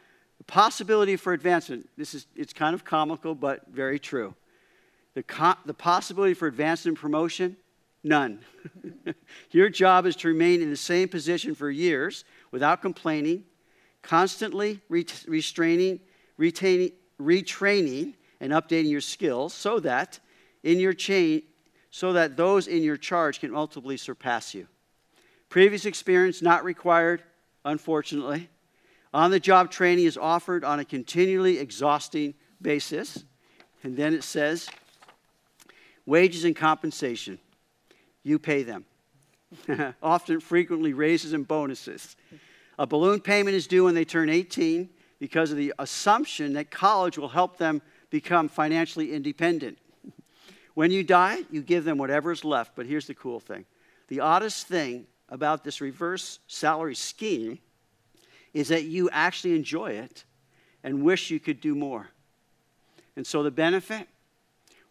[0.40, 4.35] the possibility for advancement, this is, it's kind of comical, but very true.
[5.12, 7.59] The, co- the possibility for advancement and promotion,
[8.03, 8.40] none.
[9.50, 13.44] Your job is to remain in the same position for years without complaining,
[14.00, 16.00] constantly re- restraining,
[16.38, 20.20] retaining, retraining, and updating your skills so that
[20.62, 21.42] in your chain,
[21.90, 24.66] so that those in your charge can ultimately surpass you.
[25.50, 27.22] Previous experience not required,
[27.66, 28.48] unfortunately.
[29.12, 33.25] On the job training is offered on a continually exhausting basis.
[33.83, 34.68] And then it says
[36.07, 37.38] wages and compensation.
[38.23, 38.85] You pay them.
[40.03, 42.16] Often, frequently, raises and bonuses.
[42.79, 47.18] A balloon payment is due when they turn 18 because of the assumption that college
[47.18, 49.79] will help them become financially independent.
[50.75, 52.77] When you die, you give them whatever is left.
[52.77, 53.64] But here's the cool thing
[54.09, 57.59] the oddest thing about this reverse salary scheme
[58.53, 60.25] is that you actually enjoy it
[60.83, 62.09] and wish you could do more.
[63.17, 64.09] And so the benefit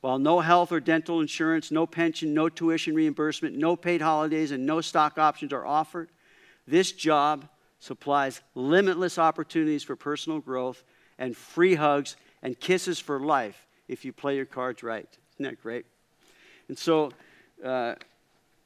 [0.02, 4.66] while no health or dental insurance, no pension, no tuition reimbursement, no paid holidays, and
[4.66, 6.10] no stock options are offered,
[6.66, 7.48] this job
[7.80, 10.84] supplies limitless opportunities for personal growth
[11.18, 15.10] and free hugs and kisses for life if you play your cards right.
[15.36, 15.86] Isn't that great?
[16.70, 17.12] And so,
[17.64, 17.96] uh,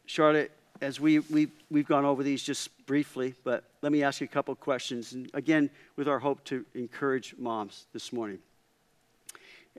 [0.06, 4.26] Charlotte, as we, we, we've gone over these just briefly, but let me ask you
[4.26, 5.14] a couple questions.
[5.14, 8.40] And again, with our hope to encourage moms this morning.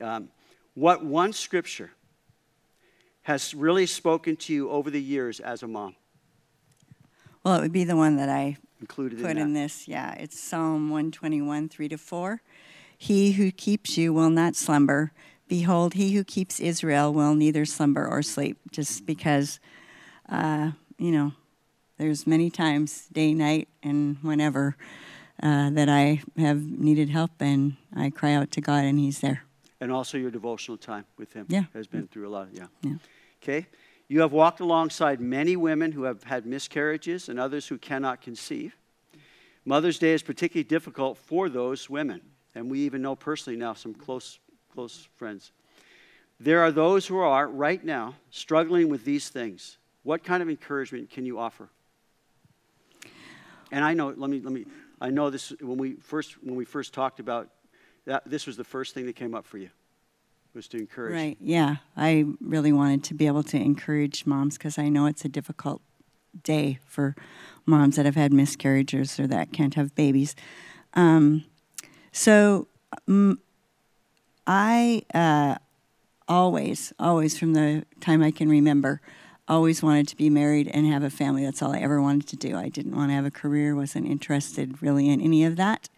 [0.01, 0.29] Um,
[0.75, 1.91] what one scripture
[3.23, 5.95] has really spoken to you over the years as a mom?
[7.43, 9.89] Well, it would be the one that I included put in, in this.
[9.89, 12.43] Yeah, it's Psalm 121, 3 to 4.
[12.97, 15.13] He who keeps you will not slumber.
[15.49, 18.59] Behold, he who keeps Israel will neither slumber or sleep.
[18.71, 19.61] Just because,
[20.29, 21.33] uh, you know,
[21.99, 24.77] there's many times, day, night, and whenever,
[25.43, 29.45] uh, that I have needed help, and I cry out to God, and He's there.
[29.81, 31.65] And also your devotional time with Him Yeah.
[31.75, 32.49] has been through a lot.
[32.53, 32.67] Yeah.
[32.83, 32.95] Yeah.
[33.43, 33.67] Okay.
[34.09, 38.77] You have walked alongside many women who have had miscarriages and others who cannot conceive.
[39.65, 42.21] Mother's Day is particularly difficult for those women,
[42.55, 44.39] and we even know personally now some close
[44.73, 45.53] close friends.
[46.41, 49.79] There are those who are right now struggling with these things.
[50.05, 51.69] What kind of encouragement can you offer?
[53.73, 54.67] And I know, let me, let me,
[55.01, 57.49] I know this when we first when we first talked about
[58.07, 58.23] that.
[58.25, 59.71] This was the first thing that came up for you,
[60.55, 61.15] was to encourage.
[61.15, 61.37] Right.
[61.41, 61.77] Yeah.
[61.97, 65.83] I really wanted to be able to encourage moms because I know it's a difficult
[66.43, 67.17] day for
[67.67, 70.37] moms that have had miscarriages or that can't have babies.
[70.95, 71.45] Um,
[72.13, 72.69] so
[74.47, 75.57] I uh,
[76.29, 79.01] always, always from the time I can remember,
[79.47, 81.45] always wanted to be married and have a family.
[81.45, 82.57] That's all I ever wanted to do.
[82.57, 85.89] I didn't want to have a career, wasn't interested really in any of that.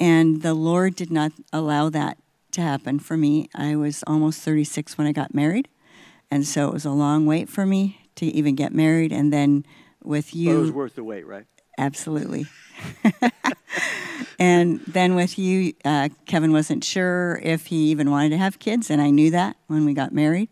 [0.00, 2.18] And the Lord did not allow that
[2.52, 3.48] to happen for me.
[3.54, 5.68] I was almost 36 when I got married.
[6.30, 9.12] And so it was a long wait for me to even get married.
[9.12, 9.64] And then
[10.04, 10.50] with you.
[10.50, 11.46] But it was worth the wait, right?
[11.78, 12.46] Absolutely.
[14.38, 18.90] and then with you, uh, Kevin wasn't sure if he even wanted to have kids,
[18.90, 20.48] and I knew that when we got married.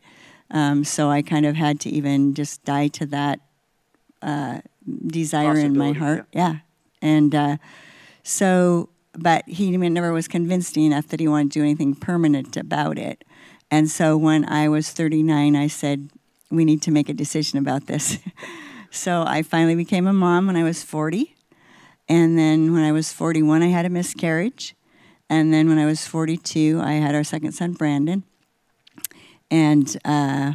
[0.51, 3.41] Um, so I kind of had to even just die to that
[4.23, 4.61] uh,
[5.07, 6.27] desire in my heart.
[6.33, 6.57] Yeah.
[7.01, 7.57] And uh,
[8.23, 12.99] so, but he never was convinced enough that he wanted to do anything permanent about
[12.99, 13.25] it.
[13.71, 16.11] And so when I was 39, I said,
[16.51, 18.19] we need to make a decision about this.
[18.91, 21.37] so I finally became a mom when I was 40.
[22.09, 24.75] And then when I was 41, I had a miscarriage.
[25.29, 28.25] And then when I was 42, I had our second son, Brandon.
[29.51, 30.55] And uh,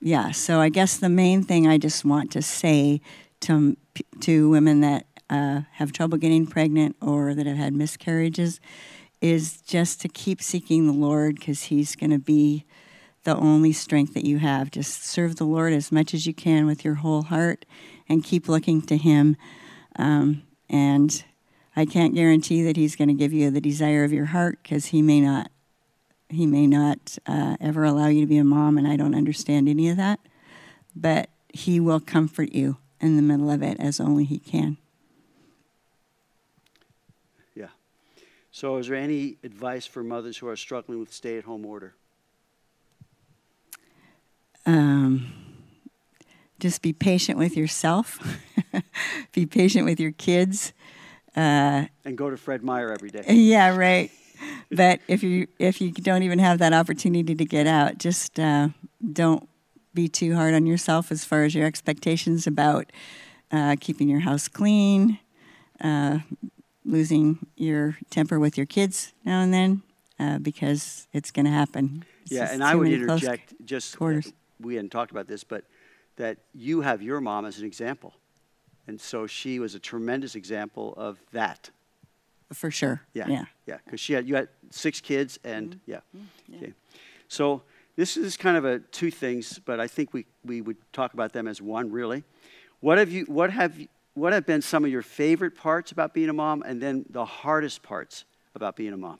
[0.00, 3.00] yeah, so I guess the main thing I just want to say
[3.40, 3.76] to,
[4.20, 8.60] to women that uh, have trouble getting pregnant or that have had miscarriages
[9.20, 12.64] is just to keep seeking the Lord because He's going to be
[13.24, 14.70] the only strength that you have.
[14.70, 17.66] Just serve the Lord as much as you can with your whole heart
[18.08, 19.36] and keep looking to Him.
[19.96, 21.22] Um, and
[21.76, 24.86] I can't guarantee that He's going to give you the desire of your heart because
[24.86, 25.50] He may not
[26.30, 29.68] he may not uh, ever allow you to be a mom, and I don't understand
[29.68, 30.20] any of that.
[30.94, 34.76] But he will comfort you in the middle of it as only he can.
[37.54, 37.68] Yeah.
[38.52, 41.94] So, is there any advice for mothers who are struggling with stay at home order?
[44.66, 45.32] Um,
[46.58, 48.18] just be patient with yourself,
[49.32, 50.72] be patient with your kids.
[51.34, 53.24] Uh, and go to Fred Meyer every day.
[53.28, 54.10] Yeah, right.
[54.70, 58.68] But if you if you don't even have that opportunity to get out, just uh,
[59.12, 59.48] don't
[59.92, 62.90] be too hard on yourself as far as your expectations about
[63.50, 65.18] uh, keeping your house clean,
[65.80, 66.20] uh,
[66.84, 69.82] losing your temper with your kids now and then,
[70.20, 72.04] uh, because it's going to happen.
[72.22, 74.32] It's yeah, and I would interject just quarters.
[74.60, 75.64] we hadn't talked about this, but
[76.16, 78.14] that you have your mom as an example.
[78.86, 81.70] And so she was a tremendous example of that.
[82.52, 83.02] For sure.
[83.14, 83.28] Yeah.
[83.28, 83.44] Yeah.
[83.66, 83.78] Yeah.
[83.84, 85.90] Because she had you had six kids and Mm-hmm.
[85.92, 86.00] yeah.
[86.48, 86.56] yeah.
[86.58, 86.72] Okay.
[87.28, 87.62] So
[87.96, 91.32] this is kind of a two things, but I think we, we would talk about
[91.32, 92.24] them as one really.
[92.80, 96.12] What have you what have you, what have been some of your favorite parts about
[96.14, 99.18] being a mom and then the hardest parts about being a mom?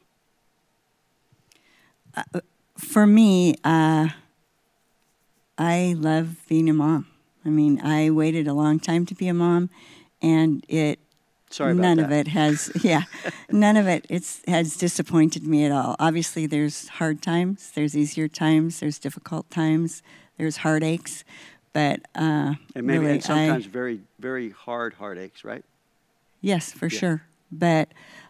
[2.76, 4.08] for me, uh,
[5.58, 7.06] I love being a mom.
[7.44, 9.70] I mean, I waited a long time to be a mom,
[10.20, 10.98] and it
[11.50, 12.06] Sorry none that.
[12.06, 13.02] of it has yeah,
[13.50, 15.96] none of it it's has disappointed me at all.
[15.98, 20.02] Obviously, there's hard times, there's easier times, there's difficult times,
[20.38, 21.24] there's heartaches,
[21.72, 25.64] but uh, And maybe really, and sometimes I, very, very hard heartaches, right?
[26.40, 26.98] yes, for Yeah.
[26.98, 27.22] sure.
[27.52, 27.88] But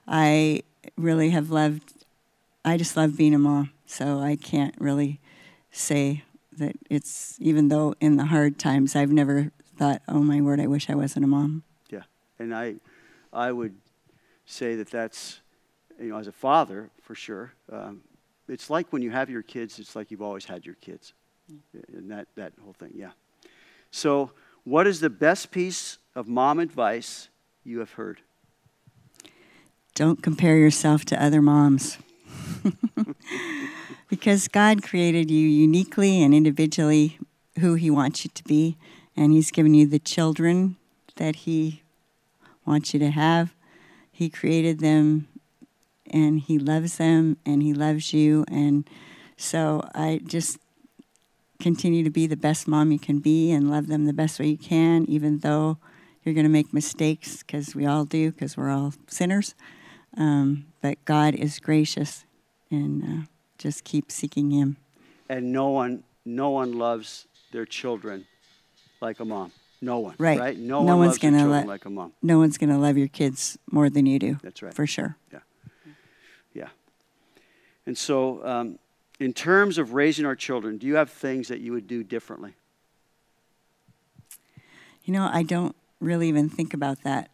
[0.09, 0.62] I
[0.96, 1.92] really have loved.
[2.64, 5.20] I just love being a mom, so I can't really
[5.70, 6.24] say
[6.56, 10.66] that it's even though in the hard times I've never thought, oh my word, I
[10.66, 11.62] wish I wasn't a mom.
[11.90, 12.02] Yeah,
[12.38, 12.74] and I,
[13.33, 13.77] I would
[14.47, 15.40] say that that's,
[15.99, 17.53] you know, as a father for sure.
[17.71, 18.03] Um,
[18.49, 21.12] it's like when you have your kids, it's like you've always had your kids,
[21.73, 22.93] and that that whole thing.
[22.95, 23.11] Yeah.
[23.93, 24.33] So,
[24.64, 27.29] what is the best piece of mom advice
[27.64, 28.21] you have heard?
[29.95, 31.99] Don't compare yourself to other moms.
[34.09, 37.19] because God created you uniquely and individually
[37.61, 38.77] who He wants you to be,
[39.16, 40.77] and He's given you the children
[41.16, 41.83] that He
[42.66, 43.55] wants you to have.
[44.11, 45.29] He created them
[46.11, 48.44] and He loves them and He loves you.
[48.49, 48.88] And
[49.37, 50.59] so I just
[51.61, 54.49] continue to be the best mom you can be and love them the best way
[54.49, 55.79] you can, even though
[56.25, 59.55] you're going to make mistakes because we all do because we're all sinners.
[60.16, 62.25] Um, but God is gracious
[62.70, 63.27] and uh,
[63.59, 64.77] just keep seeking Him.
[65.29, 68.27] And no one, no one loves their children
[69.01, 69.53] like a mom.
[69.81, 70.14] No one.
[70.19, 70.38] Right.
[70.38, 70.59] Right.
[70.59, 72.12] No, No one one's gonna children let- like a mom.
[72.23, 74.38] No one's going to love your kids more than you do.
[74.43, 74.75] That's right.
[74.75, 75.16] For sure.
[75.33, 75.38] Yeah.
[76.53, 76.69] Yeah.
[77.87, 78.79] And so, um,
[79.19, 82.55] in terms of raising our children, do you have things that you would do differently?
[85.05, 87.31] You know, I don't really even think about that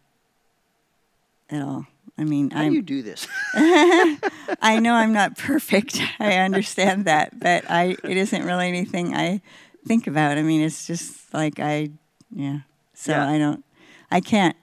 [1.49, 1.85] at all.
[2.17, 3.27] I mean, How I'm, do you do this?
[3.53, 6.01] I know I'm not perfect.
[6.19, 9.41] I understand that, but I it isn't really anything I
[9.85, 10.37] think about.
[10.37, 11.91] I mean, it's just like I
[12.31, 12.59] yeah.
[12.93, 13.29] So Yeah.
[13.29, 13.63] I don't
[14.11, 14.55] I can't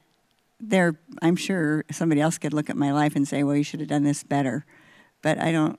[0.60, 3.80] there I'm sure somebody else could look at my life and say, "Well, you should
[3.80, 4.64] have done this better."
[5.22, 5.78] But I don't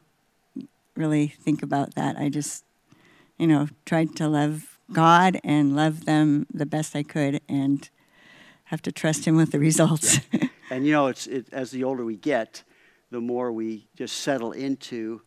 [0.95, 2.17] really think about that.
[2.17, 2.65] I just
[3.37, 7.89] you know, tried to love God and love them the best I could and
[8.65, 10.19] have to trust him with the results.
[10.71, 12.63] And you know, it's it, as the older we get,
[13.11, 15.21] the more we just settle into.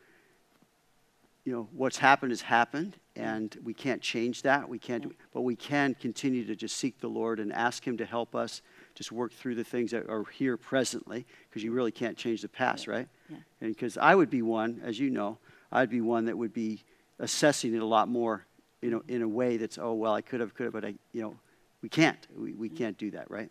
[1.45, 4.69] You know, what's happened has happened, and we can't change that.
[4.69, 7.97] We can't, do, but we can continue to just seek the Lord and ask Him
[7.99, 8.63] to help us
[8.95, 12.49] just work through the things that are here presently, because you really can't change the
[12.49, 13.09] past, right?
[13.29, 13.37] Yeah.
[13.61, 15.39] And because I would be one, as you know,
[15.71, 16.83] I'd be one that would be
[17.19, 18.47] assessing it a lot more,
[18.81, 20.95] you know, in a way that's, oh well, I could have, could have, but I,
[21.13, 21.37] you know,
[21.83, 22.27] we can't.
[22.37, 23.51] We, we can't do that, right?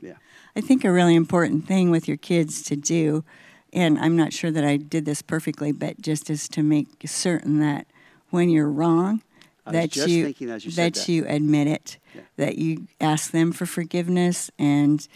[0.00, 0.14] Yeah.
[0.56, 3.24] I think a really important thing with your kids to do,
[3.72, 7.60] and I'm not sure that I did this perfectly, but just is to make certain
[7.60, 7.86] that
[8.30, 9.22] when you're wrong,
[9.66, 11.08] that you as you that.
[11.08, 12.22] you admit it, Yeah.
[12.36, 15.06] that you ask them for forgiveness, and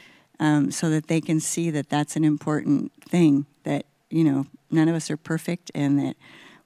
[0.41, 3.47] um, so that they can see that that's an important thing.
[3.65, 6.17] That you know, none of us are perfect, and that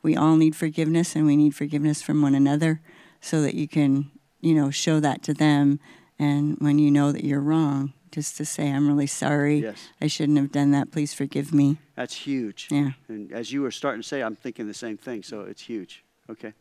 [0.02, 2.80] we all need forgiveness, and we need forgiveness from one another,
[3.20, 5.78] so that you can you know show that to them,
[6.18, 9.60] and when you know that you're wrong, just to say, "I'm really sorry.
[9.60, 9.88] Yes.
[10.00, 10.90] I shouldn't have done that.
[10.90, 12.68] Please forgive me." That's huge.
[12.70, 12.90] Yeah.
[13.08, 16.02] And as you were starting to say, I'm thinking the same thing, so it's huge.
[16.30, 16.52] Okay.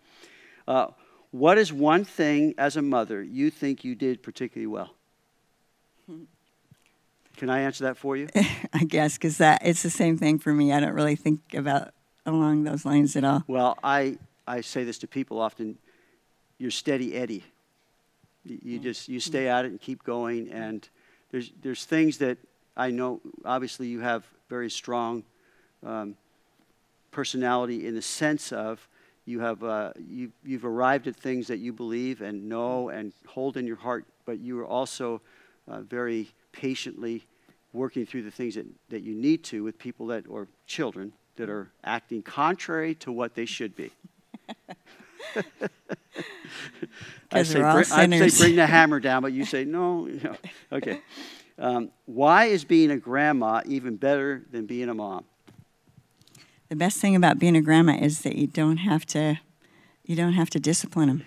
[0.68, 0.88] Uh,
[1.32, 4.96] what is one thing as a mother you think you did particularly well?
[7.38, 8.30] Can I answer that for you?
[8.74, 10.72] I guess because that it's the same thing for me.
[10.72, 11.94] I don't really think about
[12.26, 13.44] along those lines at all.
[13.48, 15.78] Well, I, I say this to people often
[16.58, 17.44] you're steady Eddie.
[18.46, 20.50] You, you just you stay at it and keep going.
[20.50, 20.88] And
[21.32, 22.38] there's, there's things that
[22.78, 25.24] I know, obviously, you have very strong
[25.86, 26.16] um,
[27.12, 28.88] personality in the sense of
[29.26, 33.58] you have uh, you, you've arrived at things that you believe and know and hold
[33.58, 35.22] in your heart, but you are also
[35.68, 37.26] uh, very patiently
[37.74, 41.50] working through the things that, that you need to with people that or children that
[41.50, 43.92] are acting contrary to what they should be.
[47.32, 50.08] I say, bring, I say bring the hammer down, but you say no.
[50.08, 50.36] you know.
[50.72, 51.02] Okay.
[51.58, 55.26] Um, why is being a grandma even better than being a mom?
[56.70, 59.40] The best thing about being a grandma is that you don't have to
[60.04, 61.26] you don't have to discipline them.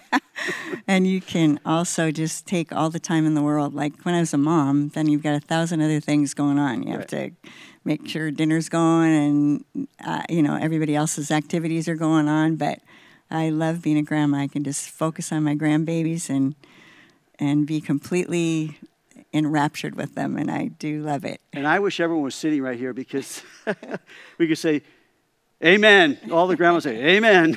[0.86, 3.74] and you can also just take all the time in the world.
[3.74, 6.84] Like when I was a mom, then you've got a thousand other things going on.
[6.84, 7.32] You have to
[7.84, 12.80] make sure dinner's going and uh, you know everybody else's activities are going on, but
[13.30, 14.38] I love being a grandma.
[14.38, 16.54] I can just focus on my grandbabies and
[17.38, 18.78] and be completely
[19.32, 21.40] enraptured with them and I do love it.
[21.52, 23.42] And I wish everyone was sitting right here because
[24.38, 24.82] we could say,
[25.64, 26.18] Amen.
[26.32, 27.56] All the grandmas say, Amen.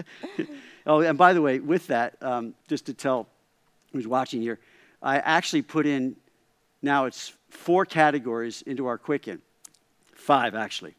[0.86, 3.26] oh, and by the way, with that, um, just to tell
[3.92, 4.58] who's watching here,
[5.02, 6.16] I actually put in,
[6.82, 9.40] now it's four categories into our Quicken,
[10.14, 10.94] five actually.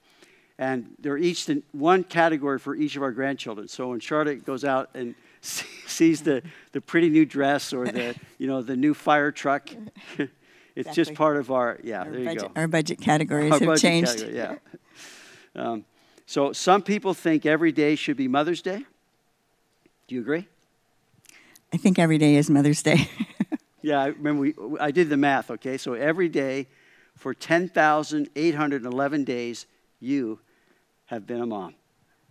[0.57, 3.67] And they're each one category for each of our grandchildren.
[3.67, 5.15] So when Charlotte goes out and
[5.87, 6.41] sees the,
[6.71, 9.69] the pretty new dress or the, you know, the new fire truck,
[10.75, 12.51] it's just part of our, yeah, Our there you budget, go.
[12.55, 14.17] our budget categories Our have budget changed.
[14.19, 14.55] category, yeah.
[15.55, 15.85] Um,
[16.25, 18.85] so some people think every day should be Mother's Day.
[20.07, 20.47] Do you agree?
[21.73, 23.09] I think every day is Mother's Day.
[23.83, 25.77] Yeah, I remember we, I did the math, okay?
[25.77, 26.67] So every day
[27.17, 29.65] for 10,811 days,
[29.99, 30.39] you
[31.07, 31.75] have been a mom.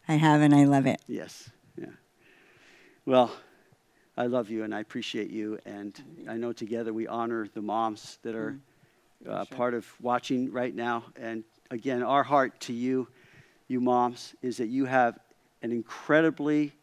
[0.08, 1.00] I have and I love it.
[1.06, 1.50] Yes.
[3.04, 3.32] Well,
[4.16, 5.58] I love you and I appreciate you.
[5.66, 8.56] And I know together we honor the moms that are
[9.28, 11.06] uh, part of watching right now.
[11.16, 11.42] And
[11.72, 13.08] again, our heart to you,
[13.66, 15.18] you moms, is that you have
[15.62, 16.74] an incredibly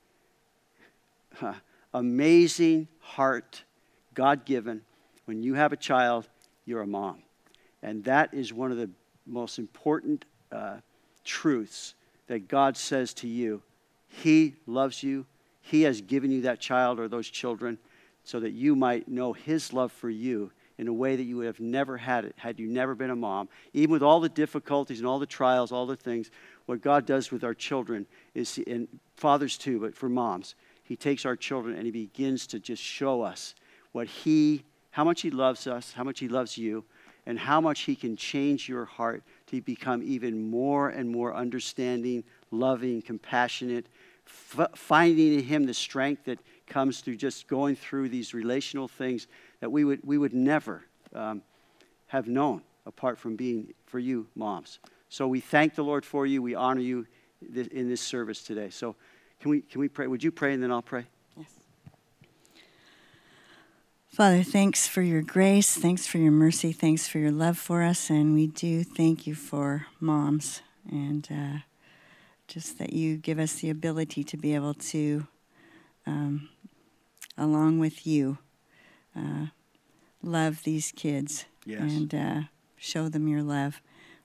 [1.35, 1.53] huh,
[1.93, 3.63] amazing heart,
[4.13, 4.81] God given.
[5.23, 6.27] When you have a child,
[6.65, 7.23] you're a mom.
[7.81, 8.89] And that is one of the
[9.25, 10.79] most important uh,
[11.23, 11.93] truths
[12.27, 13.61] that God says to you.
[14.09, 15.25] He loves you.
[15.69, 17.77] He has given you that child or those children
[18.23, 21.45] so that you might know His love for you in a way that you would
[21.45, 23.49] have never had it had you never been a mom.
[23.73, 26.31] Even with all the difficulties and all the trials, all the things,
[26.65, 31.23] what God does with our children is, and fathers too, but for moms, He takes
[31.23, 33.53] our children and He begins to just show us
[33.91, 36.83] what He, how much He loves us, how much He loves you,
[37.27, 42.23] and how much He can change your heart to become even more and more understanding,
[42.49, 43.85] loving, compassionate,
[44.29, 49.27] f- finding in Him the strength that comes through just going through these relational things
[49.59, 51.41] that we would, we would never um,
[52.07, 54.79] have known apart from being for you, moms.
[55.09, 56.41] So we thank the Lord for you.
[56.41, 57.07] We honor you
[57.53, 58.69] thi- in this service today.
[58.69, 58.95] So
[59.39, 60.07] can we, can we pray?
[60.07, 61.05] Would you pray and then I'll pray?
[61.37, 61.47] Yes.
[64.07, 65.75] Father, thanks for your grace.
[65.75, 66.71] Thanks for your mercy.
[66.71, 68.09] Thanks for your love for us.
[68.09, 71.59] And we do thank you for moms and uh,
[72.49, 75.27] just that you give us the ability to be able to,
[76.05, 76.49] um,
[77.37, 78.39] along with you,
[79.15, 79.47] uh,
[80.21, 81.81] love these kids Yes.
[81.81, 82.41] and uh,
[82.75, 83.81] show them your love.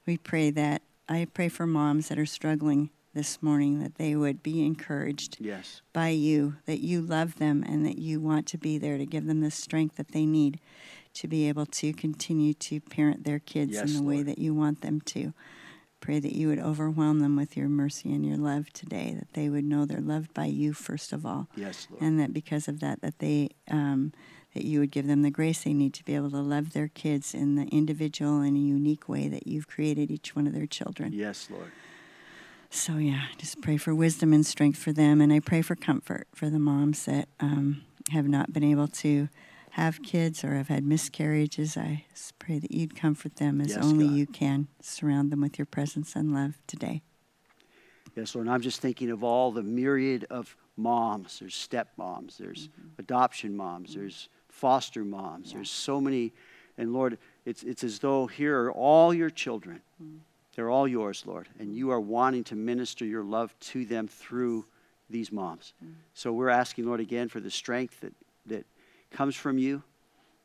[0.06, 4.42] We pray that, I pray for moms that are struggling this morning that they would
[4.42, 5.82] be encouraged Yes.
[5.92, 9.26] by you, that you love them and that you want to be there to give
[9.26, 10.58] them the strength that they need
[11.12, 14.54] to be able to continue to parent their kids Yes, in the way that you
[14.54, 15.34] want them to.
[16.04, 19.48] Pray that you would overwhelm them with your mercy and your love today, that they
[19.48, 22.02] would know they're loved by you first of all, Yes, Lord.
[22.02, 24.12] and that because of that, that they um,
[24.54, 26.88] that you would give them the grace they need to be able to love their
[26.88, 31.12] kids in the individual and unique way that you've created each one of their children.
[31.14, 31.72] yes, Lord.
[32.68, 36.26] So yeah, just pray for wisdom and strength for them, and I pray for comfort
[36.34, 39.28] for the moms that um, have not been able to
[39.74, 41.76] have kids or have had miscarriages.
[41.76, 42.04] I
[42.38, 44.14] pray that you'd comfort them as Yes, only God.
[44.14, 44.68] you can.
[44.80, 47.02] Surround them with your presence and love today.
[48.14, 48.46] Yes, Lord.
[48.46, 51.40] And I'm just thinking of all the myriad of moms.
[51.40, 53.00] There's stepmoms, there's mm-hmm.
[53.00, 54.00] adoption moms, mm-hmm.
[54.02, 55.52] there's foster moms.
[55.52, 56.32] There's so many.
[56.78, 59.80] And Lord, it's, it's as though here are all your children.
[60.00, 60.18] Mm.
[60.54, 61.48] They're all yours, Lord.
[61.58, 64.66] And you are wanting to minister your love to them through
[65.10, 65.72] these moms.
[65.84, 65.94] Mm.
[66.14, 68.12] So we're asking, Lord, again for the strength that,
[68.46, 68.66] that
[69.14, 69.82] comes from you.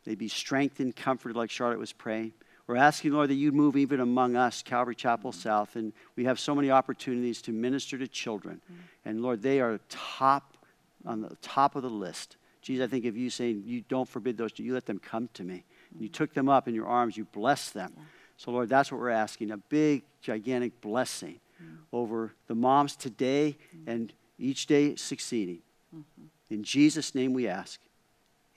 [0.06, 2.34] They be strengthened, comforted, like Charlotte was praying.
[2.68, 5.40] We're asking, Lord, that you'd move even among us, Calvary Chapel mm-hmm.
[5.40, 8.62] South, and we have so many opportunities to minister to children.
[8.64, 9.10] Mm-hmm.
[9.10, 10.58] And Lord, they are top
[11.06, 12.38] on the top of the list.
[12.62, 15.44] Jesus, I think of you saying, You don't forbid those, you let them come to
[15.44, 15.64] me.
[15.98, 16.14] You mm-hmm.
[16.14, 17.94] took them up in your arms, you blessed them.
[18.38, 21.40] So, Lord, that's what we're asking a big, gigantic blessing
[21.92, 23.58] over the moms today
[23.88, 25.60] and each day succeeding.
[26.50, 27.80] In Jesus' name we ask.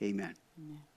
[0.03, 0.34] Amen.
[0.59, 0.91] Amen.